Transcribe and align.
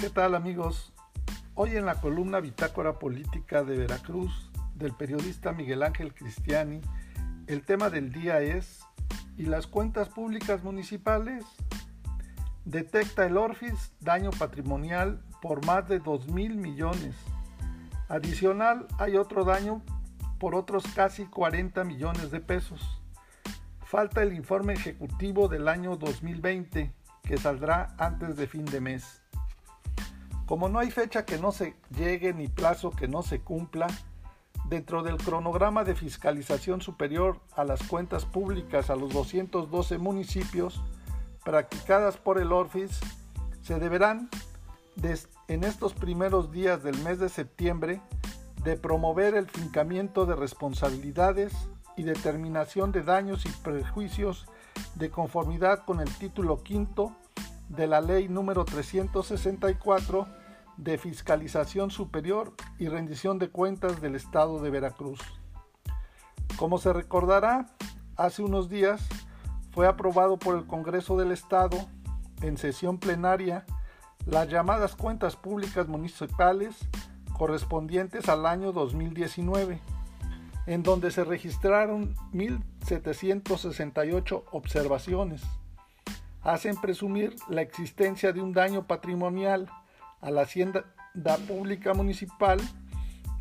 ¿Qué 0.00 0.08
tal 0.08 0.34
amigos? 0.34 0.94
Hoy 1.54 1.76
en 1.76 1.84
la 1.84 2.00
columna 2.00 2.40
Bitácora 2.40 2.98
Política 2.98 3.64
de 3.64 3.76
Veracruz 3.76 4.50
del 4.74 4.94
periodista 4.94 5.52
Miguel 5.52 5.82
Ángel 5.82 6.14
Cristiani, 6.14 6.80
el 7.46 7.66
tema 7.66 7.90
del 7.90 8.10
día 8.10 8.40
es 8.40 8.80
¿y 9.36 9.44
las 9.44 9.66
cuentas 9.66 10.08
públicas 10.08 10.64
municipales? 10.64 11.44
Detecta 12.64 13.26
el 13.26 13.36
Orfis 13.36 13.92
daño 14.00 14.30
patrimonial 14.30 15.22
por 15.42 15.66
más 15.66 15.86
de 15.86 15.98
2 15.98 16.28
mil 16.28 16.56
millones. 16.56 17.14
Adicional 18.08 18.86
hay 18.98 19.18
otro 19.18 19.44
daño 19.44 19.82
por 20.38 20.54
otros 20.54 20.82
casi 20.94 21.26
40 21.26 21.84
millones 21.84 22.30
de 22.30 22.40
pesos. 22.40 23.02
Falta 23.84 24.22
el 24.22 24.32
informe 24.32 24.72
ejecutivo 24.72 25.48
del 25.48 25.68
año 25.68 25.96
2020 25.96 26.90
que 27.22 27.36
saldrá 27.36 27.94
antes 27.98 28.38
de 28.38 28.46
fin 28.46 28.64
de 28.64 28.80
mes. 28.80 29.19
Como 30.50 30.68
no 30.68 30.80
hay 30.80 30.90
fecha 30.90 31.24
que 31.24 31.38
no 31.38 31.52
se 31.52 31.76
llegue 31.96 32.34
ni 32.34 32.48
plazo 32.48 32.90
que 32.90 33.06
no 33.06 33.22
se 33.22 33.38
cumpla, 33.38 33.86
dentro 34.64 35.04
del 35.04 35.16
cronograma 35.16 35.84
de 35.84 35.94
fiscalización 35.94 36.80
superior 36.80 37.38
a 37.54 37.62
las 37.62 37.80
cuentas 37.84 38.24
públicas 38.24 38.90
a 38.90 38.96
los 38.96 39.12
212 39.12 39.98
municipios 39.98 40.82
practicadas 41.44 42.16
por 42.16 42.40
el 42.40 42.50
ORFIS, 42.50 42.98
se 43.62 43.78
deberán 43.78 44.28
en 45.46 45.62
estos 45.62 45.94
primeros 45.94 46.50
días 46.50 46.82
del 46.82 46.98
mes 46.98 47.20
de 47.20 47.28
septiembre 47.28 48.00
de 48.64 48.76
promover 48.76 49.36
el 49.36 49.48
fincamiento 49.48 50.26
de 50.26 50.34
responsabilidades 50.34 51.52
y 51.96 52.02
determinación 52.02 52.90
de 52.90 53.04
daños 53.04 53.46
y 53.46 53.50
prejuicios 53.62 54.48
de 54.96 55.10
conformidad 55.10 55.84
con 55.84 56.00
el 56.00 56.12
título 56.12 56.64
quinto 56.64 57.14
de 57.68 57.86
la 57.86 58.00
ley 58.00 58.28
número 58.28 58.64
364 58.64 60.39
de 60.82 60.96
fiscalización 60.96 61.90
superior 61.90 62.54
y 62.78 62.88
rendición 62.88 63.38
de 63.38 63.50
cuentas 63.50 64.00
del 64.00 64.14
estado 64.14 64.60
de 64.60 64.70
Veracruz. 64.70 65.20
Como 66.56 66.78
se 66.78 66.94
recordará, 66.94 67.66
hace 68.16 68.42
unos 68.42 68.70
días 68.70 69.06
fue 69.72 69.86
aprobado 69.86 70.38
por 70.38 70.56
el 70.56 70.66
Congreso 70.66 71.18
del 71.18 71.32
Estado 71.32 71.76
en 72.40 72.56
sesión 72.56 72.96
plenaria 72.98 73.66
las 74.26 74.48
llamadas 74.48 74.96
cuentas 74.96 75.36
públicas 75.36 75.86
municipales 75.86 76.76
correspondientes 77.34 78.26
al 78.28 78.46
año 78.46 78.72
2019, 78.72 79.80
en 80.66 80.82
donde 80.82 81.10
se 81.10 81.24
registraron 81.24 82.14
1.768 82.32 84.44
observaciones. 84.50 85.42
Hacen 86.42 86.80
presumir 86.80 87.36
la 87.48 87.60
existencia 87.60 88.32
de 88.32 88.40
un 88.40 88.54
daño 88.54 88.86
patrimonial 88.86 89.70
a 90.20 90.30
la 90.30 90.42
hacienda 90.42 90.84
pública 91.48 91.94
municipal 91.94 92.60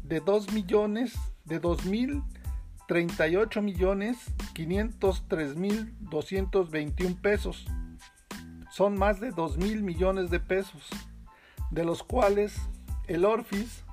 de 0.03 0.19
2 0.19 0.53
millones 0.53 1.13
de 1.45 1.61
2.038 1.61 3.61
millones 3.61 4.17
503 4.53 5.55
mil 5.55 5.95
221 5.99 7.17
pesos. 7.21 7.65
Son 8.71 8.97
más 8.97 9.19
de 9.19 9.31
2 9.31 9.57
mil 9.57 9.83
millones 9.83 10.29
de 10.29 10.39
pesos, 10.39 10.89
de 11.71 11.83
los 11.83 12.03
cuales 12.03 12.55
el 13.07 13.25
Orfis 13.25 13.83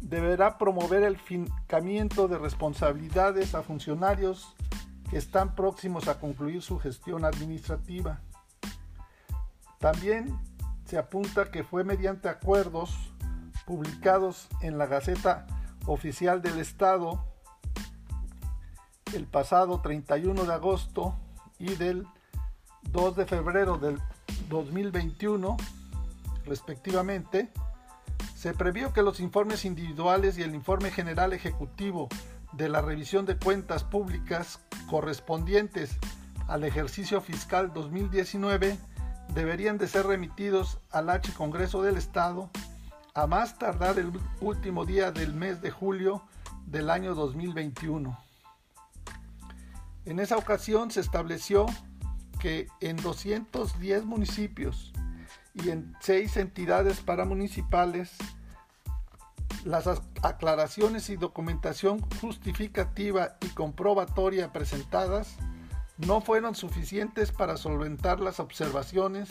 deberá 0.00 0.58
promover 0.58 1.02
el 1.02 1.16
fincamiento 1.16 2.28
de 2.28 2.38
responsabilidades 2.38 3.54
a 3.54 3.62
funcionarios 3.62 4.54
que 5.10 5.18
están 5.18 5.54
próximos 5.54 6.08
a 6.08 6.20
concluir 6.20 6.62
su 6.62 6.78
gestión 6.78 7.24
administrativa. 7.24 8.20
También 9.78 10.38
se 10.86 10.98
apunta 10.98 11.50
que 11.50 11.64
fue 11.64 11.84
mediante 11.84 12.28
acuerdos 12.28 12.94
publicados 13.66 14.48
en 14.60 14.78
la 14.78 14.86
Gaceta 14.86 15.46
Oficial 15.86 16.42
del 16.42 16.58
Estado 16.58 17.24
el 19.14 19.26
pasado 19.26 19.80
31 19.80 20.44
de 20.44 20.52
agosto 20.52 21.16
y 21.58 21.74
del 21.74 22.06
2 22.90 23.16
de 23.16 23.26
febrero 23.26 23.78
del 23.78 23.98
2021 24.48 25.56
respectivamente, 26.44 27.50
se 28.34 28.54
previó 28.54 28.92
que 28.92 29.02
los 29.02 29.20
informes 29.20 29.64
individuales 29.64 30.38
y 30.38 30.42
el 30.42 30.54
informe 30.54 30.90
general 30.90 31.32
ejecutivo 31.32 32.08
de 32.52 32.68
la 32.68 32.80
revisión 32.80 33.26
de 33.26 33.36
cuentas 33.36 33.84
públicas 33.84 34.60
correspondientes 34.88 35.96
al 36.46 36.64
ejercicio 36.64 37.20
fiscal 37.20 37.72
2019 37.72 38.78
deberían 39.36 39.76
de 39.76 39.86
ser 39.86 40.06
remitidos 40.06 40.78
al 40.90 41.10
H 41.10 41.30
Congreso 41.34 41.82
del 41.82 41.98
Estado 41.98 42.48
a 43.12 43.26
más 43.26 43.58
tardar 43.58 43.98
el 43.98 44.10
último 44.40 44.86
día 44.86 45.12
del 45.12 45.34
mes 45.34 45.60
de 45.60 45.70
julio 45.70 46.22
del 46.64 46.88
año 46.88 47.14
2021. 47.14 48.18
En 50.06 50.20
esa 50.20 50.38
ocasión 50.38 50.90
se 50.90 51.00
estableció 51.00 51.66
que 52.40 52.68
en 52.80 52.96
210 52.96 54.06
municipios 54.06 54.94
y 55.52 55.68
en 55.68 55.94
6 56.00 56.38
entidades 56.38 57.00
paramunicipales 57.00 58.16
las 59.64 59.86
aclaraciones 60.22 61.10
y 61.10 61.16
documentación 61.16 62.00
justificativa 62.22 63.36
y 63.42 63.48
comprobatoria 63.48 64.50
presentadas 64.50 65.36
no 65.98 66.20
fueron 66.20 66.54
suficientes 66.54 67.32
para 67.32 67.56
solventar 67.56 68.20
las 68.20 68.40
observaciones 68.40 69.30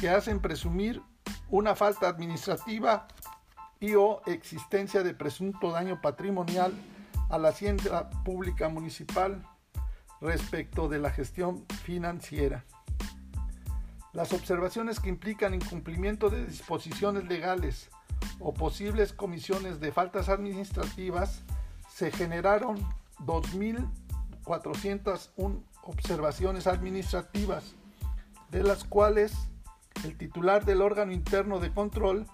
que 0.00 0.10
hacen 0.10 0.40
presumir 0.40 1.02
una 1.50 1.74
falta 1.74 2.08
administrativa 2.08 3.08
y 3.80 3.94
o 3.94 4.22
existencia 4.26 5.02
de 5.02 5.14
presunto 5.14 5.72
daño 5.72 6.00
patrimonial 6.00 6.72
a 7.28 7.38
la 7.38 7.48
hacienda 7.48 8.08
pública 8.24 8.68
municipal 8.68 9.44
respecto 10.20 10.88
de 10.88 10.98
la 10.98 11.10
gestión 11.10 11.64
financiera. 11.84 12.64
Las 14.12 14.32
observaciones 14.32 15.00
que 15.00 15.08
implican 15.08 15.54
incumplimiento 15.54 16.30
de 16.30 16.46
disposiciones 16.46 17.24
legales 17.24 17.88
o 18.40 18.54
posibles 18.54 19.12
comisiones 19.12 19.80
de 19.80 19.92
faltas 19.92 20.28
administrativas 20.28 21.42
se 21.88 22.10
generaron 22.10 22.78
2.401 23.20 25.62
observaciones 25.88 26.66
administrativas, 26.66 27.74
de 28.50 28.62
las 28.62 28.84
cuales 28.84 29.32
el 30.04 30.16
titular 30.16 30.64
del 30.64 30.82
órgano 30.82 31.12
interno 31.12 31.60
de 31.60 31.72
control 31.72 32.26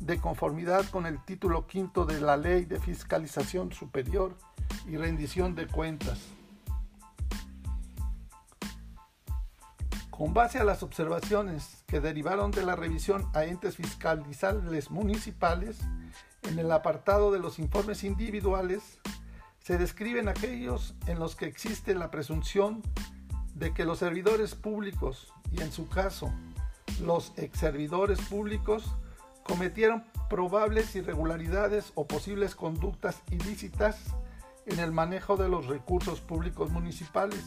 de 0.00 0.18
conformidad 0.18 0.84
con 0.90 1.06
el 1.06 1.22
título 1.24 1.66
quinto 1.66 2.04
de 2.04 2.20
la 2.20 2.36
Ley 2.36 2.64
de 2.64 2.80
Fiscalización 2.80 3.72
Superior 3.72 4.36
y 4.86 4.96
rendición 4.96 5.54
de 5.54 5.66
cuentas. 5.68 6.18
Con 10.10 10.34
base 10.34 10.58
a 10.58 10.64
las 10.64 10.82
observaciones 10.82 11.84
que 11.86 12.00
derivaron 12.00 12.50
de 12.50 12.64
la 12.64 12.76
revisión 12.76 13.28
a 13.34 13.44
entes 13.44 13.76
fiscalizables 13.76 14.90
municipales, 14.90 15.80
en 16.42 16.58
el 16.58 16.70
apartado 16.72 17.32
de 17.32 17.38
los 17.38 17.58
informes 17.58 18.04
individuales 18.04 18.98
se 19.62 19.78
describen 19.78 20.28
aquellos 20.28 20.94
en 21.06 21.18
los 21.18 21.36
que 21.36 21.46
existe 21.46 21.94
la 21.94 22.10
presunción 22.10 22.82
de 23.54 23.72
que 23.72 23.84
los 23.84 23.98
servidores 23.98 24.54
públicos, 24.54 25.32
y 25.52 25.62
en 25.62 25.70
su 25.70 25.88
caso 25.88 26.32
los 27.00 27.32
exservidores 27.36 28.20
públicos, 28.22 28.96
cometieron 29.44 30.04
probables 30.28 30.94
irregularidades 30.96 31.92
o 31.94 32.06
posibles 32.06 32.54
conductas 32.54 33.22
ilícitas 33.30 33.98
en 34.66 34.78
el 34.78 34.92
manejo 34.92 35.36
de 35.36 35.48
los 35.48 35.66
recursos 35.66 36.20
públicos 36.20 36.70
municipales, 36.70 37.44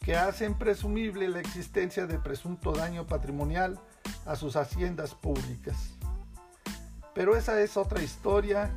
que 0.00 0.16
hacen 0.16 0.54
presumible 0.54 1.28
la 1.28 1.40
existencia 1.40 2.06
de 2.06 2.18
presunto 2.18 2.72
daño 2.72 3.06
patrimonial 3.06 3.78
a 4.26 4.36
sus 4.36 4.56
haciendas 4.56 5.14
públicas. 5.14 5.94
Pero 7.14 7.36
esa 7.36 7.60
es 7.60 7.76
otra 7.76 8.02
historia 8.02 8.72